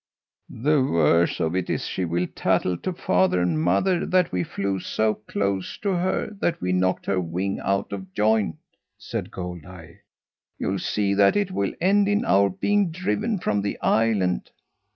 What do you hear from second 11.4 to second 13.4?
will end in our being driven